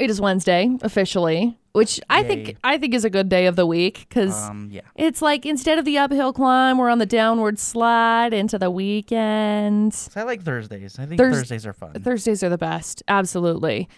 [0.00, 2.26] It is Wednesday officially, which I Yay.
[2.28, 4.80] think I think is a good day of the week because Um, yeah.
[4.96, 9.92] it's like instead of the uphill climb, we're on the downward slide into the weekend.
[9.94, 10.98] So I like Thursdays.
[10.98, 11.92] I think Thurs- Thursdays are fun.
[11.92, 13.88] Thursdays are the best, absolutely.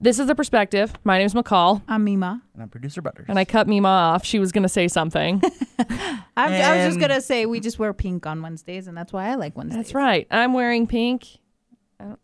[0.00, 0.94] This is the perspective.
[1.04, 2.42] My name's McCall, I'm Mima.
[2.54, 3.26] and I'm producer Butters.
[3.28, 4.24] and I cut Mima off.
[4.24, 5.40] She was gonna say something.
[5.78, 5.88] I'm,
[6.36, 9.28] I was just And- gonna say we just wear pink on Wednesdays, and that's why
[9.28, 9.76] I like Wednesdays.
[9.76, 10.26] That's right.
[10.30, 11.26] I'm wearing pink.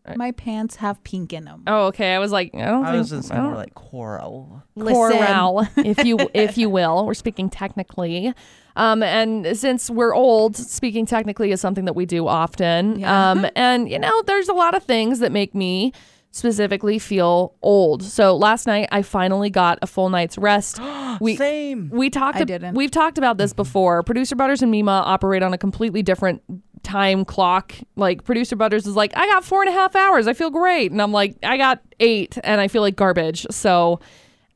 [0.06, 1.62] I My pants have pink in them.
[1.66, 2.14] Oh, okay.
[2.14, 4.62] I was like, I don't I think was just I don't- more like coral.
[4.78, 7.06] Coral, if you if you will.
[7.06, 8.32] We're speaking technically.
[8.76, 13.00] Um, and since we're old, speaking technically is something that we do often.
[13.00, 13.30] Yeah.
[13.32, 15.92] Um, and you know, there's a lot of things that make me
[16.30, 18.02] specifically feel old.
[18.04, 20.78] So last night I finally got a full night's rest.
[21.20, 21.90] we Same.
[21.90, 22.74] we talked I didn't.
[22.74, 24.02] we've talked about this before.
[24.02, 26.42] Producer Butters and Mima operate on a completely different
[26.82, 27.74] time clock.
[27.96, 30.26] Like producer Butters is like, I got four and a half hours.
[30.26, 30.90] I feel great.
[30.90, 33.46] And I'm like, I got eight and I feel like garbage.
[33.50, 34.00] So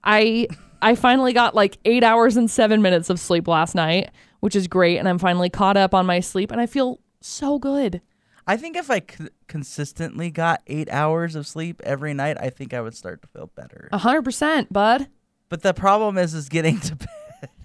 [0.04, 0.48] I
[0.80, 4.66] I finally got like eight hours and seven minutes of sleep last night, which is
[4.66, 4.98] great.
[4.98, 8.00] And I'm finally caught up on my sleep and I feel so good.
[8.46, 12.74] I think if I c- consistently got eight hours of sleep every night, I think
[12.74, 13.88] I would start to feel better.
[13.92, 15.06] A hundred percent, bud.
[15.48, 17.08] But the problem is, is getting to bed.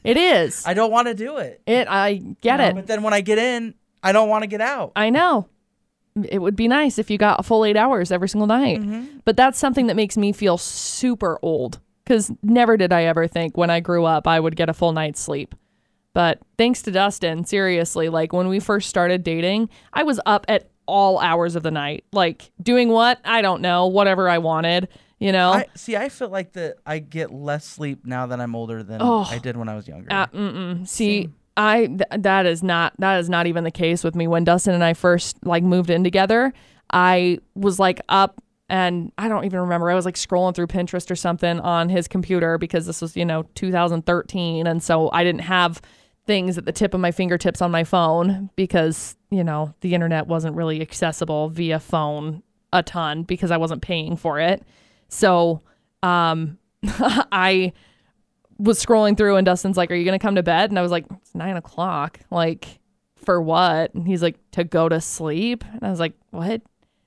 [0.04, 0.66] It is.
[0.66, 1.62] I don't want to do it.
[1.66, 2.76] it I get it.
[2.76, 4.92] But then when I get in, I don't want to get out.
[4.96, 5.48] I know.
[6.30, 8.80] It would be nice if you got a full eight hours every single night.
[8.80, 9.20] Mm-hmm.
[9.24, 13.56] But that's something that makes me feel super old because never did I ever think
[13.58, 15.54] when I grew up I would get a full night's sleep.
[16.14, 20.70] But thanks to Dustin, seriously, like when we first started dating, I was up at
[20.88, 22.06] all hours of the night.
[22.12, 23.20] Like doing what?
[23.24, 24.88] I don't know, whatever I wanted,
[25.20, 25.52] you know?
[25.52, 25.96] I see.
[25.96, 29.28] I feel like that I get less sleep now that I'm older than Oh.
[29.30, 30.08] I did when I was younger.
[30.10, 30.88] Uh, mm-mm.
[30.88, 34.28] See, I th- that is not that is not even the case with me.
[34.28, 36.54] When Dustin and I first like moved in together,
[36.94, 39.90] I was like up and I don't even remember.
[39.90, 43.26] I was like scrolling through Pinterest or something on his computer because this was you
[43.26, 45.82] know 2013, and so I didn't have
[46.28, 50.28] things at the tip of my fingertips on my phone because you know the internet
[50.28, 54.62] wasn't really accessible via phone a ton because I wasn't paying for it.
[55.08, 55.64] So
[56.04, 57.74] um I
[58.60, 60.70] was scrolling through and Dustin's like, Are you gonna come to bed?
[60.72, 62.20] And I was like, It's nine o'clock.
[62.30, 62.80] Like,
[63.16, 63.94] for what?
[63.94, 65.64] And he's like, To go to sleep.
[65.72, 66.62] And I was like, What?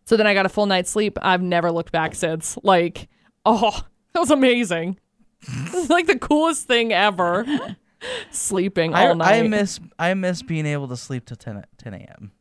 [0.05, 1.19] So then I got a full night's sleep.
[1.23, 2.59] I've never looked back since.
[2.63, 3.09] Like,
[3.47, 3.71] oh,
[4.13, 4.99] that was amazing.
[5.43, 7.47] It's like the coolest thing ever.
[8.31, 9.45] Sleeping all I, night.
[9.45, 12.33] I miss I miss being able to sleep till 10, 10 a.m.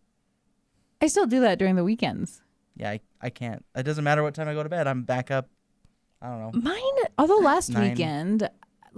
[1.02, 2.42] I still do that during the weekends.
[2.75, 3.64] Yeah, I, I can't.
[3.75, 4.88] It doesn't matter what time I go to bed.
[4.88, 5.50] I'm back up.
[6.22, 6.52] I don't know.
[6.59, 7.90] Mine Although last Nine.
[7.92, 8.50] weekend,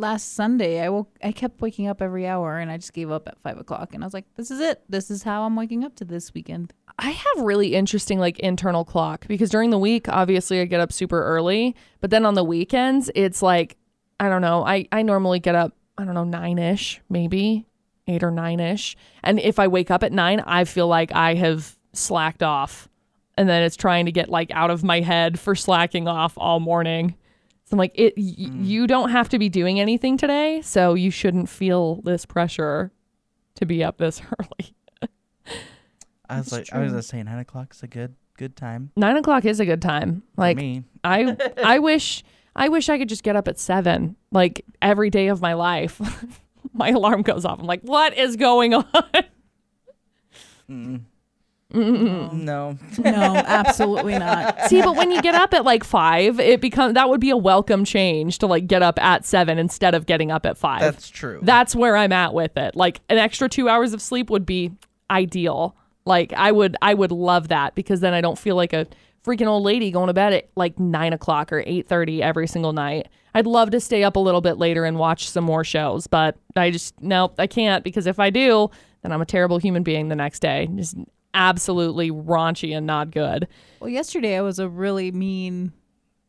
[0.01, 3.27] last Sunday, I woke, I kept waking up every hour, and I just gave up
[3.27, 4.81] at five o'clock, and I was like, "This is it.
[4.89, 8.83] This is how I'm waking up to this weekend." I have really interesting like internal
[8.83, 12.43] clock because during the week, obviously I get up super early, but then on the
[12.43, 13.77] weekends, it's like
[14.19, 14.65] I don't know.
[14.65, 17.65] I I normally get up I don't know nine ish, maybe
[18.07, 21.35] eight or nine ish, and if I wake up at nine, I feel like I
[21.35, 22.89] have slacked off,
[23.37, 26.59] and then it's trying to get like out of my head for slacking off all
[26.59, 27.15] morning.
[27.71, 28.13] So I'm like, it.
[28.17, 32.91] Y- You don't have to be doing anything today, so you shouldn't feel this pressure
[33.55, 34.75] to be up this early.
[36.29, 36.91] I was That's like, I was true.
[36.91, 38.91] gonna say nine o'clock is a good good time.
[38.97, 40.23] Nine o'clock is a good time.
[40.35, 40.83] for Like me.
[41.03, 42.23] I I wish
[42.55, 46.01] I wish I could just get up at seven, like every day of my life.
[46.73, 47.59] my alarm goes off.
[47.59, 48.85] I'm like, what is going on?
[50.69, 51.01] Mm.
[51.71, 52.33] Mm-mm.
[52.33, 52.77] No.
[52.99, 54.59] No, absolutely not.
[54.67, 57.37] See, but when you get up at like five, it becomes that would be a
[57.37, 60.81] welcome change to like get up at seven instead of getting up at five.
[60.81, 61.39] That's true.
[61.41, 62.75] That's where I'm at with it.
[62.75, 64.71] Like an extra two hours of sleep would be
[65.09, 65.75] ideal.
[66.05, 68.87] Like I would I would love that because then I don't feel like a
[69.23, 72.73] freaking old lady going to bed at like nine o'clock or eight thirty every single
[72.73, 73.07] night.
[73.33, 76.37] I'd love to stay up a little bit later and watch some more shows, but
[76.55, 78.69] I just no, I can't because if I do,
[79.03, 80.67] then I'm a terrible human being the next day.
[80.75, 80.97] Just
[81.33, 83.47] absolutely raunchy and not good.
[83.79, 85.73] Well, yesterday I was a really mean,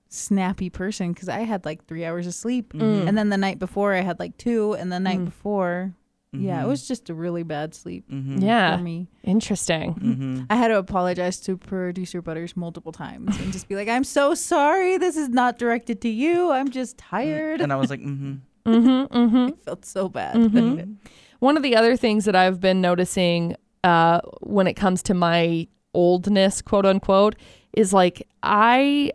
[0.09, 3.09] snappy person because I had like three hours of sleep, Mm.
[3.09, 5.25] and then the night before I had like two, and the night Mm.
[5.27, 5.95] before,
[6.35, 6.69] yeah, it Mhm.
[6.69, 8.39] was just a really bad sleep Mm-hmm.
[8.39, 8.77] Yeah.
[8.77, 9.09] for me.
[9.23, 9.95] Interesting.
[9.95, 10.41] Mm-hmm.
[10.51, 14.35] I had to apologize to producer Butters multiple times and just be like, "I'm so
[14.35, 14.97] sorry.
[14.99, 16.51] This is not directed to you.
[16.51, 18.35] I'm just tired." And I was like, mm-hmm.
[18.67, 19.17] Mm-hmm.
[19.17, 19.37] Mm-hmm.
[19.49, 20.37] I felt so bad.
[20.37, 20.97] Mhm.
[21.41, 25.67] One of the other things that I've been noticing uh, when it comes to my
[25.95, 27.37] oldness, quote unquote,
[27.73, 29.13] is like I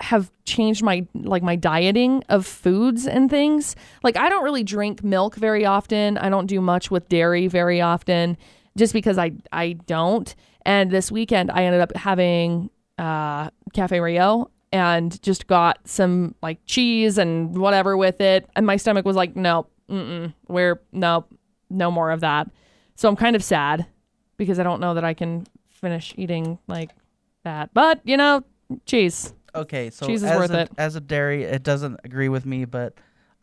[0.00, 3.74] have changed my like my dieting of foods and things.
[4.02, 6.18] Like I don't really drink milk very often.
[6.18, 8.36] I don't do much with dairy very often
[8.76, 10.34] just because I I don't.
[10.62, 16.58] And this weekend I ended up having uh Cafe Rio and just got some like
[16.66, 18.48] cheese and whatever with it.
[18.54, 21.32] And my stomach was like, nope, mm-mm, we're, nope,
[21.70, 22.50] no more of that.
[22.98, 23.86] So I'm kind of sad
[24.38, 26.90] because I don't know that I can finish eating like
[27.44, 27.70] that.
[27.72, 28.42] But, you know,
[28.86, 29.32] cheese.
[29.54, 30.70] Okay, so Cheese is as worth a, it.
[30.76, 32.94] as a dairy, it doesn't agree with me, but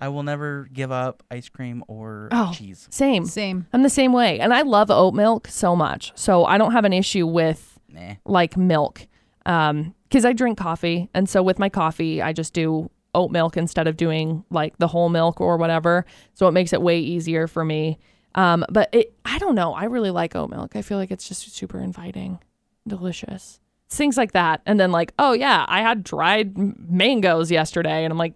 [0.02, 2.52] I will never give up ice cream or Oh.
[2.54, 2.90] cheese.
[2.92, 3.24] Same.
[3.24, 3.66] Same.
[3.72, 4.42] I'm the same way.
[4.42, 6.12] And I love oat milk so much.
[6.16, 8.16] So I don't have an issue with Nah.
[8.26, 9.08] like milk
[9.46, 13.56] um because i drink coffee and so with my coffee i just do oat milk
[13.56, 16.04] instead of doing like the whole milk or whatever
[16.34, 17.98] so it makes it way easier for me
[18.36, 19.74] um but it i don't know.
[19.74, 20.76] I really like oat milk.
[20.76, 22.40] I feel like it's just super inviting
[22.88, 23.60] delicious.
[23.90, 24.62] Things like that.
[24.66, 26.56] And then like oh yeah i had dried
[26.90, 28.04] mangoes yesterday.
[28.04, 28.34] And i'm like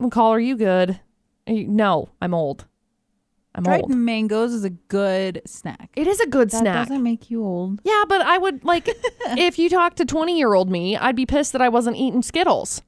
[0.00, 1.00] mccall are you good?
[1.46, 2.66] Y- no i'm old.
[3.54, 3.94] I'm Dried old.
[3.94, 5.88] mangoes is a good snack.
[5.96, 6.88] it is a good that snack.
[6.88, 7.80] doesn't make you old.
[7.84, 8.86] yeah, but I would like
[9.38, 12.20] if you talk to 20 year old me, I'd be pissed that I wasn't eating
[12.22, 12.82] Skittles.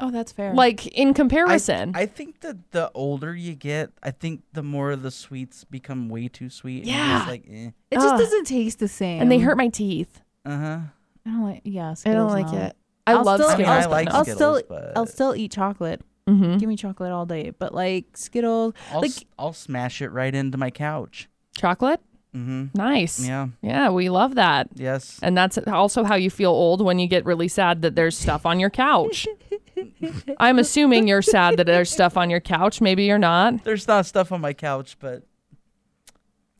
[0.00, 0.54] Oh, that's fair.
[0.54, 1.92] Like in comparison.
[1.94, 6.28] I think that the older you get, I think the more the sweets become way
[6.28, 6.84] too sweet.
[6.84, 7.18] Yeah.
[7.18, 7.70] just like, eh.
[7.90, 8.18] it just Ugh.
[8.20, 9.20] doesn't taste the same.
[9.22, 10.20] and they hurt my teeth.
[10.46, 10.78] Uh huh.
[11.26, 11.60] I don't like.
[11.64, 12.66] Yeah, Skittles I don't like no.
[12.66, 12.76] it.
[13.06, 13.86] I I'll love still- I mean, Skittles.
[13.86, 16.00] I like I'll Skittles, still- but I'll still eat chocolate.
[16.28, 16.58] mm-hmm.
[16.58, 17.50] Give me chocolate all day.
[17.58, 21.28] But like Skittles, I'll, like- s- I'll smash it right into my couch.
[21.56, 22.00] Chocolate?
[22.36, 22.66] Mm-hmm.
[22.74, 23.26] Nice.
[23.26, 23.48] Yeah.
[23.62, 24.68] Yeah, we love that.
[24.74, 25.18] Yes.
[25.22, 28.44] And that's also how you feel old when you get really sad that there's stuff
[28.46, 29.26] on your couch.
[30.38, 32.80] I'm assuming you're sad that there's stuff on your couch.
[32.80, 33.64] Maybe you're not.
[33.64, 35.24] There's not stuff on my couch, but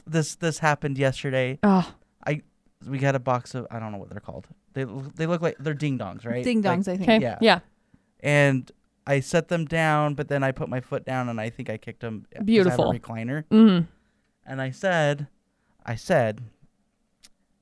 [0.07, 1.59] this this happened yesterday.
[1.63, 1.93] Oh,
[2.27, 2.43] I
[2.87, 4.47] We got a box of I don't know what they're called.
[4.75, 4.85] They
[5.17, 6.43] they look like they're ding dongs, right?
[6.45, 6.89] ding Like- dongs.
[6.89, 7.03] I think.
[7.09, 7.21] okay.
[7.21, 7.39] Yeah.
[7.41, 7.59] yeah.
[8.21, 8.71] and
[9.07, 11.79] I set them down, but then I put my foot down and I think I
[11.79, 12.23] kicked them.
[12.23, 12.93] 'cause I have a Beautiful.
[12.93, 13.87] recliner, Mm.
[14.45, 15.29] and I said,
[15.87, 16.43] I said,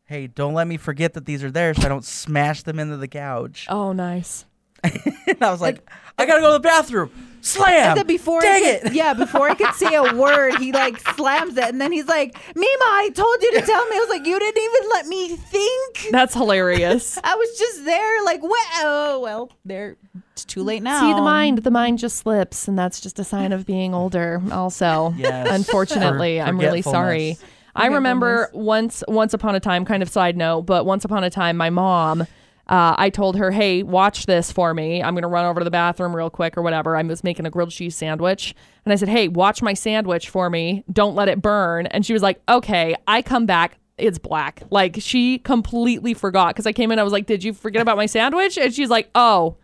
[0.06, 2.96] "Hey, don't let me forget that these are there, so I don't smash them into
[2.96, 4.44] the couch." Oh, nice.
[4.84, 5.88] and I was like,
[6.18, 7.10] "I gotta go to the bathroom."
[7.42, 7.90] Slam.
[7.90, 8.92] And then before Dang I could, it.
[8.94, 12.34] yeah, before I could say a word, he like slams it, and then he's like,
[12.56, 15.36] "Mima, I told you to tell me." I was like, "You didn't even let me
[15.36, 17.18] think." That's hilarious.
[17.24, 19.96] I was just there, like, "Well, oh, well, there,
[20.32, 23.24] it's too late now." See the mind, the mind just slips, and that's just a
[23.24, 24.42] sign of being older.
[24.50, 25.46] Also, Yes.
[25.50, 27.38] unfortunately, For- I'm really sorry.
[27.76, 31.30] I remember once, once upon a time, kind of side note, but once upon a
[31.30, 32.26] time, my mom.
[32.68, 35.02] Uh, I told her, "Hey, watch this for me.
[35.02, 37.50] I'm gonna run over to the bathroom real quick or whatever." I was making a
[37.50, 38.54] grilled cheese sandwich,
[38.84, 40.84] and I said, "Hey, watch my sandwich for me.
[40.92, 44.62] Don't let it burn." And she was like, "Okay." I come back, it's black.
[44.70, 46.98] Like she completely forgot because I came in.
[46.98, 49.56] I was like, "Did you forget about my sandwich?" And she's like, "Oh."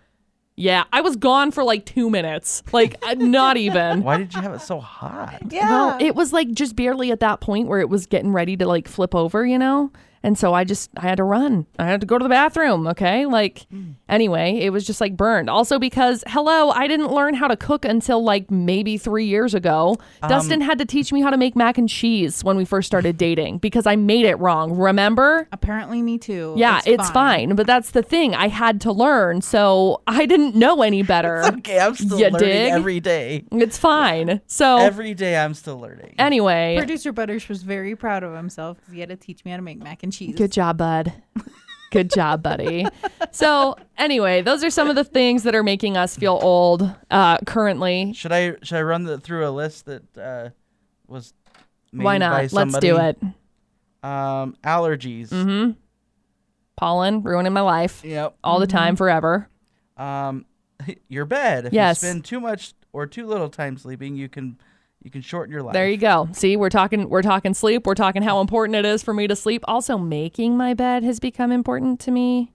[0.55, 2.63] Yeah, I was gone for like two minutes.
[2.73, 4.03] Like, uh, not even.
[4.03, 5.41] Why did you have it so hot?
[5.51, 8.59] Yeah, Well, it was like just barely at that point where it was getting ready
[8.59, 9.91] to like flip over, you know?
[10.23, 11.67] And so I just, I had to run.
[11.79, 12.87] I had to go to the bathroom.
[12.89, 13.27] Okay.
[13.27, 13.95] Like, mm.
[14.09, 15.51] anyway, it was just like burned.
[15.51, 19.97] Also, because, hello, I didn't learn how to cook until like maybe three years ago.
[20.23, 22.87] Um, Dustin had to teach me how to make mac and cheese when we first
[22.87, 24.77] started dating because I made it wrong.
[24.77, 25.49] Remember?
[25.53, 26.55] apparently me too.
[26.57, 27.55] Yeah, it's, fine.
[27.57, 28.35] But that's the thing.
[28.35, 29.43] I had to learn.
[29.43, 31.43] So I didn't know any better.
[31.63, 32.73] Okay, I'm still You learning dig?
[32.73, 33.45] every day.
[33.53, 34.41] it's fine.
[34.47, 36.15] So, Every day I'm still learning.
[36.19, 36.77] anyway.
[36.79, 39.63] Producer Butters was very proud of himself because he had to teach me how to
[39.63, 40.35] make mac and cheese.
[40.37, 41.13] Good job, bud.
[41.91, 42.87] Good job, buddy.
[43.33, 47.39] So, anyway, those are some of the things that are making us feel old uh,
[47.47, 48.13] currently.
[48.15, 50.51] Should I should I run the, through a list that uh,
[51.07, 51.35] was
[51.93, 52.53] made Why by not?
[52.53, 53.19] Let's do it.
[54.03, 55.29] Um, allergies.
[55.29, 55.73] Mm-hmm.
[56.77, 58.37] Pollen ruining my life Yep.
[58.43, 59.49] all the time, forever.
[59.99, 60.47] Um,
[61.09, 61.67] your bed.
[61.67, 62.03] If Yes.
[62.03, 64.59] you spend too much or too little time sleeping, you can
[65.03, 65.73] you can shorten your life.
[65.75, 66.29] There you go.
[66.33, 67.87] See, we're talking we're talking sleep.
[67.87, 69.63] We're talking how important it is for me to sleep.
[69.67, 72.53] Also, making my bed has become important to me.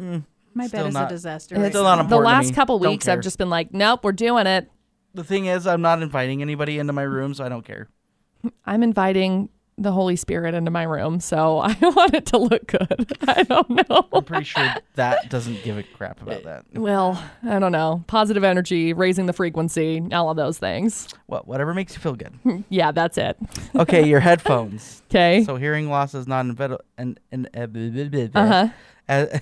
[0.00, 0.24] Mm,
[0.54, 1.54] my bed is not- a disaster.
[1.54, 1.90] It's right still now.
[1.90, 2.54] not the important to last me.
[2.54, 4.70] couple weeks, I've just been like, nope, we're doing it.
[5.14, 7.88] The thing is, I'm not inviting anybody into my room, so I don't care.
[8.66, 13.12] I'm inviting the Holy Spirit into my room, so I want it to look good.
[13.28, 14.06] I don't know.
[14.12, 16.64] I'm pretty sure that doesn't give a crap about that.
[16.74, 18.04] Well, I don't know.
[18.06, 21.08] Positive energy, raising the frequency, all of those things.
[21.26, 22.34] What whatever makes you feel good.
[22.68, 23.36] Yeah, that's it.
[23.74, 25.02] Okay, your headphones.
[25.10, 25.44] Okay.
[25.44, 26.84] So hearing loss is not inevitable.
[26.96, 28.38] And, and uh, Uh.
[28.40, 28.68] Uh-huh.
[29.08, 29.38] Uh,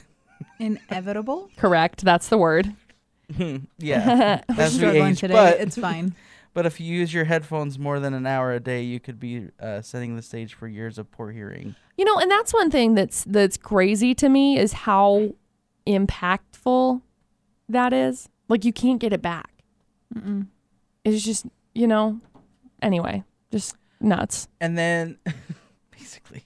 [0.58, 1.50] Inevitable.
[1.56, 2.04] Correct.
[2.04, 2.74] That's the word.
[3.78, 5.20] yeah, We're as we struggling age.
[5.20, 5.34] today.
[5.34, 6.14] But it's fine.
[6.54, 9.48] But if you use your headphones more than an hour a day, you could be
[9.60, 11.74] uh, setting the stage for years of poor hearing.
[11.96, 15.34] You know, and that's one thing that's that's crazy to me is how
[15.86, 17.00] impactful
[17.68, 18.28] that is.
[18.48, 19.50] Like you can't get it back.
[20.14, 20.46] Mm-mm.
[21.04, 22.20] It's just, you know,
[22.82, 24.48] anyway, just nuts.
[24.60, 25.18] And then,
[25.90, 26.44] basically,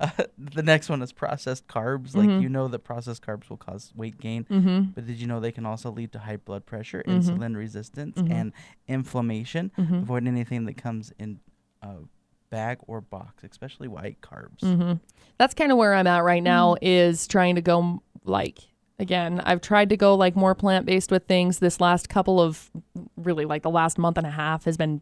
[0.00, 2.14] Uh, the next one is processed carbs.
[2.14, 4.90] Like you know that processed carbs will cause weight gain, Mm-hmm.
[4.94, 7.22] but did you know they can also lead to high blood pressure, Mhm.
[7.22, 8.30] insulin resistance, Mhm.
[8.30, 8.52] and
[8.86, 9.70] inflammation?
[9.78, 9.94] Mm-hmm.
[9.96, 11.40] Avoid anything that comes in
[11.82, 11.94] a
[12.50, 14.60] bag or box, especially white carbs.
[14.60, 14.94] Mm-hmm.
[15.38, 16.76] That's kind of where I'm at right now.
[16.82, 18.58] Is trying to go like
[18.98, 19.40] again.
[19.44, 21.58] I've tried to go like more plant based with things.
[21.60, 22.70] This last couple of
[23.16, 25.00] really like the last month and a half has been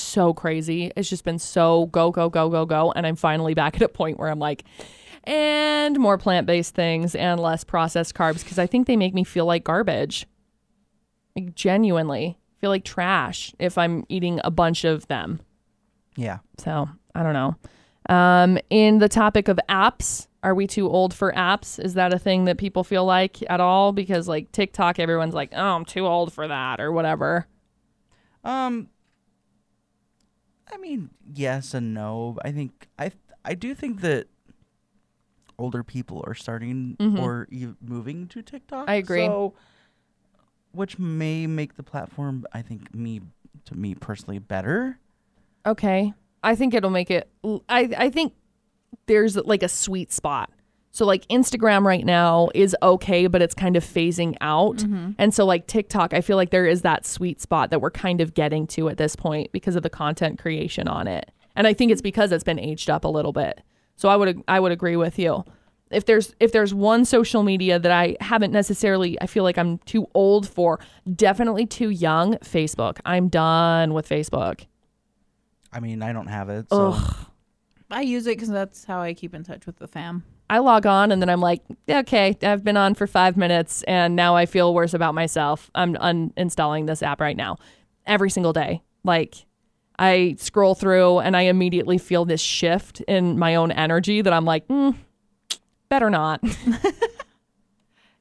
[0.00, 0.92] so crazy.
[0.96, 3.88] It's just been so go go go go go, and I'm finally back at a
[3.88, 4.64] point where I'm like.
[5.24, 9.24] And more plant based things and less processed carbs because I think they make me
[9.24, 10.24] feel like garbage.
[11.34, 15.40] Like, genuinely feel like trash if I'm eating a bunch of them.
[16.16, 16.38] Yeah.
[16.58, 17.56] So I don't know.
[18.08, 21.84] Um, in the topic of apps, are we too old for apps?
[21.84, 23.92] Is that a thing that people feel like at all?
[23.92, 27.46] Because like TikTok, everyone's like, oh, I'm too old for that or whatever.
[28.44, 28.88] Um.
[30.72, 32.38] I mean, yes and no.
[32.44, 33.12] I think I
[33.44, 34.26] I do think that
[35.58, 37.18] older people are starting Mhm.
[37.18, 38.88] or e- moving to TikTok.
[38.88, 39.24] I agree.
[39.26, 39.54] So,
[40.72, 43.22] which may make the platform, I think, me
[43.64, 44.98] to me personally better.
[45.64, 46.12] Okay.
[46.42, 47.28] I think it'll make it.
[47.68, 48.34] I I think
[49.06, 50.50] there's like a sweet spot.
[50.96, 54.78] So like Instagram right now is okay, but it's kind of phasing out.
[54.78, 55.10] Mm-hmm.
[55.18, 58.22] And so like TikTok, I feel like there is that sweet spot that we're kind
[58.22, 61.30] of getting to at this point because of the content creation on it.
[61.54, 63.60] And I think it's because it's been aged up a little bit.
[63.96, 65.44] So I would I would agree with you.
[65.90, 69.76] If there's if there's one social media that I haven't necessarily I feel like I'm
[69.80, 70.80] too old for,
[71.14, 73.00] definitely too young, Facebook.
[73.04, 74.64] I'm done with Facebook.
[75.70, 76.70] I mean, I don't have it.
[76.70, 76.92] So.
[76.94, 77.16] Ugh.
[77.90, 80.24] I use it because that's how I keep in touch with the fam.
[80.48, 84.14] I log on and then I'm like, okay, I've been on for five minutes and
[84.14, 85.70] now I feel worse about myself.
[85.74, 87.56] I'm uninstalling this app right now
[88.06, 88.82] every single day.
[89.02, 89.34] Like,
[89.98, 94.44] I scroll through and I immediately feel this shift in my own energy that I'm
[94.44, 94.94] like, mm,
[95.88, 96.40] better not.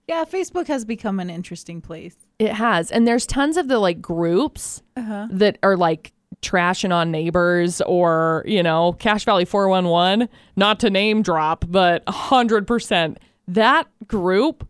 [0.07, 2.15] Yeah, Facebook has become an interesting place.
[2.37, 2.91] It has.
[2.91, 5.27] And there's tons of the like groups Uh-huh.
[5.31, 6.11] that are like
[6.49, 13.17] trashing on neighbors or, you know, Cache Valley 411, not to name drop, but 100%.
[13.47, 14.67] That group,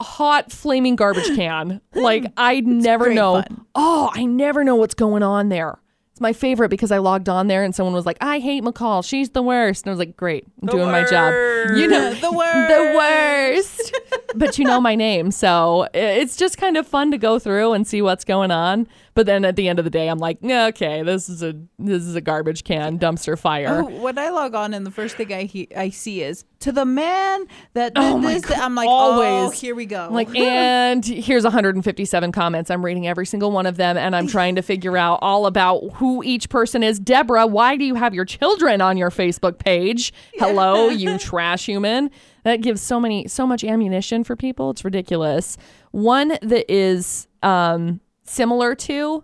[0.00, 1.80] hot flaming garbage can.
[1.94, 3.42] like, I never know.
[3.42, 3.66] fun.
[3.74, 5.78] Oh, I never know what's going on there.
[6.18, 9.08] It's my favorite because I logged on there and someone was like, I hate McCall.
[9.08, 9.84] She's the worst.
[9.84, 11.32] And I was like, great, I'm The doing my job.
[11.76, 12.68] You know, The worst.
[12.68, 13.94] the worst.
[14.34, 17.86] but you know my name, so it's just kind of fun to go through and
[17.86, 18.88] see what's going on.
[19.14, 22.02] But then at the end of the day, I'm like, okay, this is a this
[22.02, 23.82] is a garbage can dumpster fire.
[23.84, 26.72] Oh, when I log on and the first thing I he- I see is to
[26.72, 28.44] the man that did Oh this.
[28.44, 29.48] God, I'm like, always.
[29.48, 30.06] oh, here we go.
[30.06, 32.70] I'm like, and here's 157 comments.
[32.70, 35.80] I'm reading every single one of them, and I'm trying to figure out all about
[35.94, 36.98] who each person is.
[36.98, 40.12] Deborah, why do you have your children on your Facebook page?
[40.34, 42.10] Hello, you trash human.
[42.42, 44.70] That gives so many, so much ammunition for people.
[44.70, 45.56] It's ridiculous.
[45.92, 49.22] One that is um, similar to,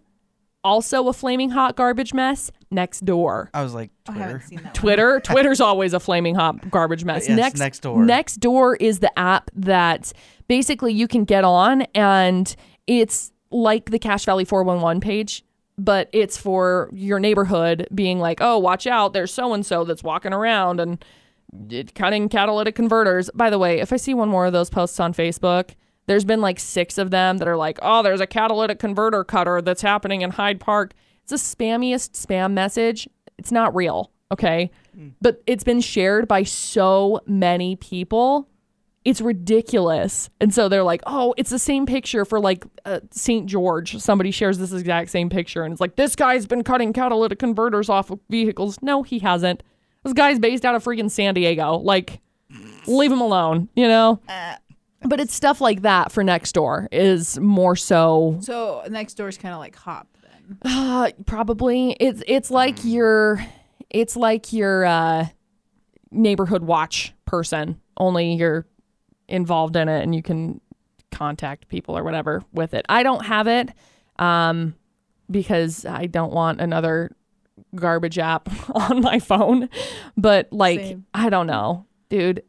[0.65, 2.51] also a flaming hot garbage mess.
[2.73, 3.49] Nextdoor.
[3.55, 4.27] I was like, oh, I Twitter.
[4.27, 4.65] haven't seen that.
[4.65, 4.73] one.
[4.75, 5.21] Twitter.
[5.21, 7.29] Twitter's always a flaming hot garbage uh, mess.
[7.29, 8.05] Yes, next, Nextdoor.
[8.05, 10.13] Next door is the app that
[10.49, 12.55] basically you can get on, and
[12.87, 15.45] it's like the Cache Valley 411 page,
[15.79, 20.03] but it's for your neighborhood being like, oh, watch out, there's so and so that's
[20.03, 21.05] walking around and
[21.95, 23.31] cutting catalytic converters.
[23.35, 25.71] By the way, if I see one more of those posts on Facebook,
[26.07, 29.63] there's been like six of them that are like, oh, there's a catalytic converter cutter
[29.63, 30.93] that's happening in Hyde Park.
[31.23, 33.09] It's the spammiest spam message.
[33.39, 34.71] It's not real, okay?
[35.21, 38.49] But it's been shared by so many people.
[39.05, 40.31] It's ridiculous.
[40.41, 43.47] And so they're like, oh, it's the same picture for like uh, St.
[43.47, 43.97] George.
[43.99, 45.65] Somebody shares this exact same picture.
[45.65, 48.79] And it's like, this guy's been cutting catalytic converters off of vehicles.
[48.83, 49.63] No, he hasn't.
[50.05, 51.77] This guy's based out of freaking San Diego.
[51.77, 52.21] Like,
[52.87, 54.21] leave him alone, you know?
[55.07, 59.61] But it's stuff like that for Nextdoor is more so So Nextdoor is kind of
[59.61, 60.59] like Hop then.
[60.65, 63.45] uh, probably it's it's like your
[63.91, 65.27] it's like your uh,
[66.11, 67.81] neighborhood watch person.
[67.97, 68.67] Only you're
[69.29, 70.61] involved in it and you can
[71.11, 72.85] contact people or whatever with it.
[72.89, 73.71] I don't have it
[74.19, 74.75] um,
[75.31, 77.15] because I don't want another
[77.75, 79.69] garbage app on my phone.
[80.17, 81.07] But like Same.
[81.15, 82.43] I don't know, dude.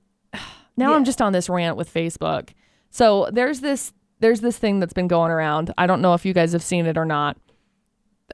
[0.77, 2.49] Now I'm just on this rant with Facebook.
[2.89, 5.73] So there's this there's this thing that's been going around.
[5.77, 7.37] I don't know if you guys have seen it or not.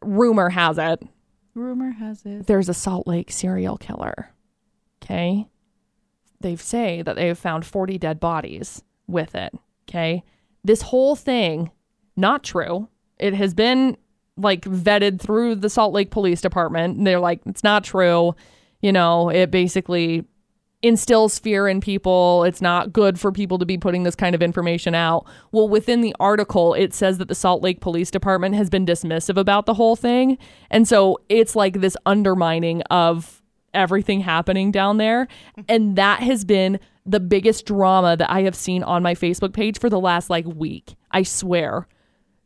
[0.02, 1.04] Rumor has it
[1.54, 2.48] Rumor has it.
[2.48, 4.30] there's a Salt Lake serial killer.
[5.04, 5.48] Okay.
[6.40, 9.54] They say that they have found 40 dead bodies with it.
[9.90, 10.24] Okay.
[10.64, 11.72] This whole thing,
[12.16, 12.88] not true.
[13.20, 13.98] It has been
[14.38, 16.98] like vetted through the Salt Lake Police Department.
[16.98, 18.36] And they're like, it's not true.
[18.82, 20.26] You know, it basically
[20.84, 22.44] instills fear in people.
[22.44, 25.26] It's not good for people to be putting this kind of information out.
[25.52, 29.38] Well, within the article, it says that the Salt Lake Police Department has been dismissive
[29.38, 30.38] about the whole thing.
[30.70, 33.42] And so it's like this undermining of
[33.74, 35.28] everything happening down there.
[35.70, 39.80] And that has been the biggest drama that I have seen on my Facebook page
[39.80, 40.96] for the last like week.
[41.12, 41.88] I swear.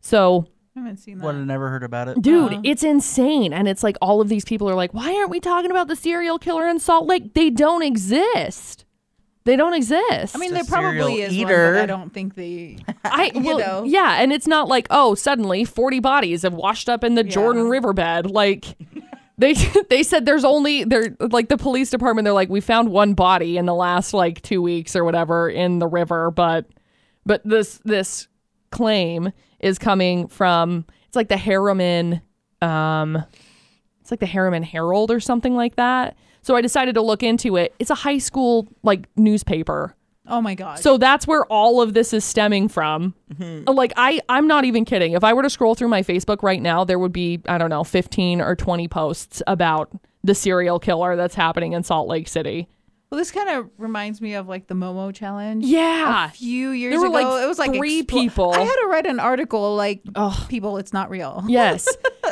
[0.01, 1.25] So I haven't seen that.
[1.25, 2.21] Would have never heard about it.
[2.21, 2.61] Dude, Uh-huh.
[2.65, 3.53] it's insane.
[3.53, 5.95] And it's like all of these people are like, why aren't we talking about the
[5.95, 7.33] serial killer in Salt Lake?
[7.33, 8.83] They don't exist.
[9.45, 10.35] They don't exist.
[10.35, 12.77] I mean, there probably serial is one, but I don't think they.
[13.05, 13.83] I you well, know.
[13.83, 17.29] yeah, and it's not like oh, suddenly forty bodies have washed up in the Yeah.
[17.31, 18.31] Jordan riverbed.
[18.31, 18.75] Like
[19.37, 19.53] they
[19.91, 22.25] they said there's only they're like the police department.
[22.25, 25.77] They're like we found one body in the last like two weeks or whatever in
[25.77, 26.65] the river, but
[27.23, 28.27] but this this
[28.71, 32.21] claim is coming from it's like the Herriman
[32.61, 33.23] um
[34.01, 36.15] it's like the Herriman Herald or something like that.
[36.41, 37.73] So I decided to look into it.
[37.79, 39.95] It's a high school like newspaper.
[40.27, 40.79] Oh my god.
[40.79, 43.13] So that's where all of this is stemming from.
[43.67, 45.13] Like I I'm not even kidding.
[45.13, 47.69] If I were to scroll through my Facebook right now, there would be I don't
[47.69, 49.91] know, 15 or 20 posts about
[50.23, 52.67] the serial killer that's happening in Salt Lake City.
[53.15, 55.63] Well, this kind of reminds me of like the Momo challenge.
[55.63, 56.25] Yeah.
[56.25, 58.51] A few years There were, ago, like, it was like three explo- people.
[58.51, 60.49] I had to write an article like, Ugh.
[60.49, 61.43] people, it's not real.
[61.47, 61.87] Yes.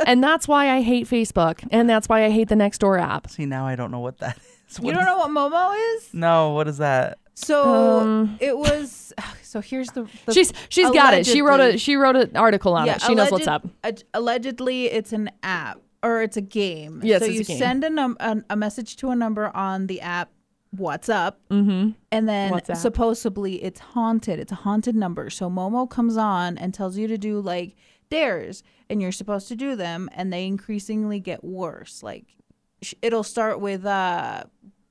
[0.05, 3.29] and that's why I hate Facebook and that's why I hate the Nextdoor app.
[3.29, 4.37] See, now I don't know what that
[4.69, 4.79] is.
[4.79, 6.13] You don't is- know what Momo is?
[6.13, 7.17] No, what is that?
[7.35, 9.13] So Um, it was.
[9.53, 10.07] So here's the.
[10.25, 11.27] the She's she's got it.
[11.27, 12.99] She wrote a she wrote an article on it.
[13.03, 13.63] She knows what's up.
[13.83, 17.01] a- allegedly, it's an app or it's a game.
[17.03, 17.57] Yes, so it's a you game.
[17.59, 20.31] send a, num- a a message to a number on the app.
[20.75, 21.39] What's up?
[21.51, 21.92] Mm-hmm.
[22.12, 24.39] And then supposedly it's haunted.
[24.39, 25.30] It's a haunted number.
[25.30, 27.75] So Momo comes on and tells you to do like
[28.10, 32.01] dares, and you're supposed to do them, and they increasingly get worse.
[32.01, 32.25] Like
[32.82, 34.46] sh- it'll start with uh,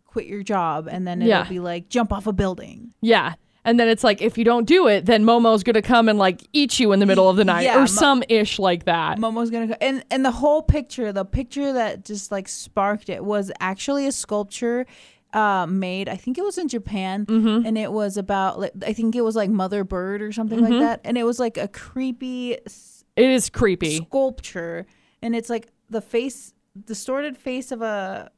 [0.07, 1.49] quit your job, and then it'll Yeah.
[1.49, 2.93] be like jump off a building.
[3.01, 3.35] Yeah.
[3.65, 6.47] And then it's like if you don't do it, then Momo's gonna come and like
[6.53, 9.19] eat you in the middle of the night Yeah, or Mo- some ish like that.
[9.19, 13.25] Momo's gonna go, and and the whole picture, the picture that just like sparked it
[13.25, 14.85] was actually a sculpture.
[15.33, 17.67] Uh, made I think it was in Japan, Mm-hmm.
[17.67, 20.73] and it was about like I think it was like Mother Bird or something Mm-hmm.
[20.75, 23.97] like that, and it was like a creepy s- It is creepy.
[23.97, 24.85] sculpture,
[25.23, 26.53] and it's like the face,
[26.87, 28.31] distorted face of a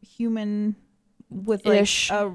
[0.00, 0.76] human
[1.30, 2.10] with like Ish.
[2.10, 2.32] a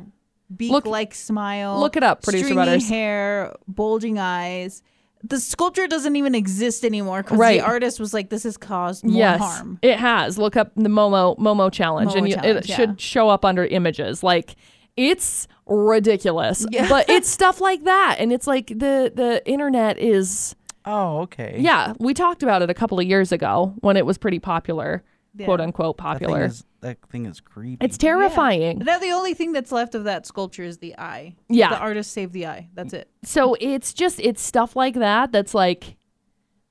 [0.55, 1.79] beak Look- like smile.
[1.79, 4.81] look it up, producer stringy hair, bulging eyes.
[5.23, 7.59] The sculpture doesn't even exist anymore because Right.
[7.59, 10.37] the artist was like, "This has caused more yes, harm." it has.
[10.37, 12.75] Look up the Momo Momo challenge, Momo and you, challenge, it yeah.
[12.75, 14.23] should show up under images.
[14.23, 14.55] Like
[14.95, 16.87] it's ridiculous, Yeah.
[16.89, 20.55] but it's stuff like that, and it's like the the internet is.
[20.85, 21.57] Oh, okay.
[21.59, 25.03] Yeah, we talked about it a couple of years ago when it was pretty popular,
[25.35, 25.45] Yeah.
[25.45, 26.45] quote unquote That thing popular.
[26.45, 27.83] is that thing is creepy.
[27.85, 28.79] It's terrifying.
[28.79, 31.35] Now the only thing that's left of that sculpture is the eye.
[31.49, 31.69] Yeah.
[31.69, 32.69] the artist saved the eye.
[32.73, 33.09] That's it.
[33.23, 35.97] So it's just it's stuff like that that's like,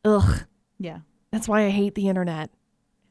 [0.04, 0.44] ugh.
[0.78, 1.00] Yeah.
[1.32, 2.50] That's why I hate the internet.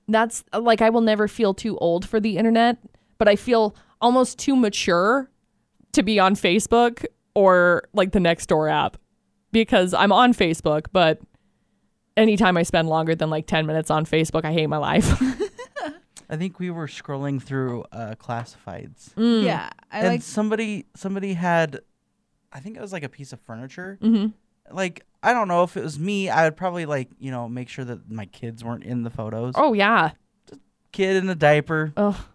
[0.07, 2.77] That's like I will never feel too old for the internet,
[3.17, 5.29] but I feel almost too mature
[5.91, 7.05] to be on Facebook
[7.35, 8.97] or like the Nextdoor app
[9.51, 11.19] because I'm on Facebook, but
[12.15, 15.21] anytime I spend longer than like 10 minutes on Facebook, I hate my life.
[16.29, 19.43] I think we were scrolling through uh, classifieds, Mm.
[19.45, 20.21] Yeah, I and like.
[20.21, 21.79] somebody somebody had,
[22.51, 23.97] I think it was like a piece of furniture.
[24.01, 24.33] Mhm.
[24.71, 26.29] Like I don't know if it was me.
[26.29, 29.53] I would probably like you know make sure that my kids weren't in the photos.
[29.55, 30.11] Oh yeah.
[30.91, 31.93] Kid in a diaper.
[31.97, 32.25] Oh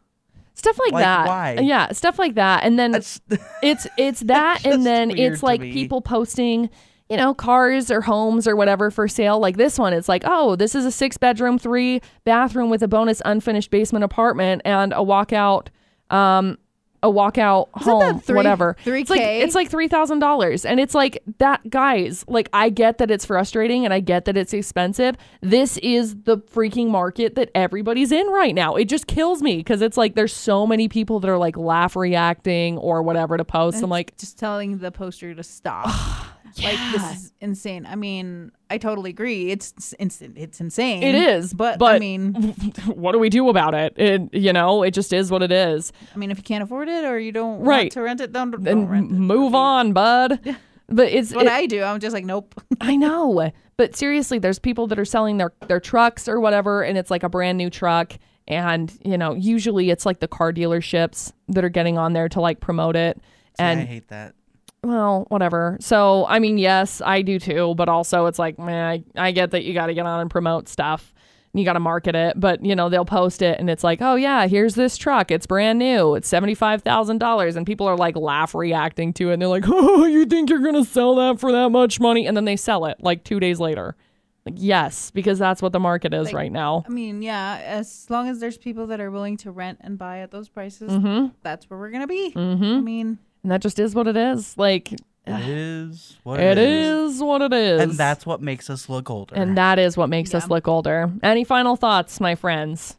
[0.54, 1.26] Stuff like, Like, that.
[1.26, 1.52] why?
[1.60, 2.62] Yeah, stuff like that.
[2.64, 3.20] And then it's
[3.62, 5.72] it's that and then it's like me.
[5.72, 6.68] people posting
[7.12, 9.38] you know cars or homes or whatever for sale.
[9.38, 12.88] Like this one it's like oh this is a six bedroom three bathroom with a
[12.88, 15.68] bonus unfinished basement apartment and a walkout
[16.08, 16.56] um
[17.02, 18.76] a walkout Isn't that home three- whatever.
[18.86, 19.40] It's like 3K?
[19.42, 20.64] it's like three thousand dollars.
[20.64, 24.36] And it's like that guys like i get that it's frustrating and i get that
[24.36, 25.16] it's expensive.
[25.40, 28.76] This is the freaking market that everybody's in right now.
[28.76, 31.94] It just kills me because it's like there's so many people that are like laugh
[31.96, 33.82] reacting or whatever to post.
[33.82, 35.88] I'm like just telling the poster to stop.
[36.62, 37.86] Like this is insane.
[37.86, 39.50] I mean, I totally agree.
[39.50, 40.36] It's it's instant.
[40.36, 41.02] It's insane.
[41.02, 42.34] It is, but, but I mean,
[42.86, 43.94] what do we do about it?
[43.96, 45.92] It you know, it just is what it is.
[46.14, 47.84] I mean, if you can't afford it or you don't Right.
[47.84, 49.14] want to rent it, don't, don't rent it.
[49.14, 50.56] move on, bud.
[50.88, 52.54] But it's What it- I do, I'm just like, nope.
[52.82, 53.50] I know.
[53.78, 57.22] But seriously, there's people that are selling their their trucks or whatever and it's like
[57.22, 58.12] a brand new truck
[58.46, 62.40] and you know, usually it's like the car dealerships that are getting on there to
[62.40, 63.16] like promote it.
[63.16, 63.22] See,
[63.64, 64.34] And I hate that.
[64.82, 65.76] Well, whatever.
[65.80, 69.52] So, I mean, yes, I do too, but also it's like, man, I, I get
[69.52, 71.12] that you got to get on and promote stuff.
[71.52, 72.40] and you got to market it.
[72.40, 75.30] But you know they'll post it, and it's like, oh yeah, here's this truck.
[75.30, 76.14] It's brand new.
[76.14, 79.48] It's seventy five thousand dollars, and people are like laugh reacting to it, and they're
[79.48, 82.26] like, oh, you think you're gonna sell that for that much money?
[82.26, 83.96] And then they sell it like two days later.
[84.44, 86.82] Like yes, because that's what the market is Like, right now.
[86.88, 90.18] I mean, yeah, as long as there's people that are willing to rent and buy
[90.18, 91.26] at those prices, Mm-hmm.
[91.42, 92.32] that's where we're gonna be.
[92.34, 92.84] I Mm-hmm.
[92.84, 94.56] mean, And that just is what it is.
[94.56, 97.80] Like It is what it is what it is.
[97.80, 99.34] And that's what makes us look older.
[99.34, 101.10] and that is what makes us look older.
[101.22, 102.96] Any final thoughts, my friends?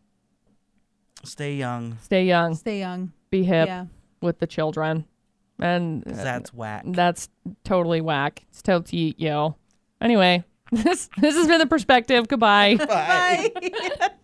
[1.24, 1.98] Stay young.
[2.02, 3.14] Stay young, stay young.
[3.30, 3.86] be hip Yeah.
[4.22, 5.06] with the children,
[5.60, 6.84] and 'cause uh, That's whack.
[6.88, 7.30] that's
[7.64, 8.44] totally whack.
[8.50, 9.56] It's totes yo.
[10.02, 12.28] Anyway, this this has been the perspective.
[12.28, 12.76] Goodbye.
[12.76, 13.50] Bye.
[13.56, 14.10] Bye.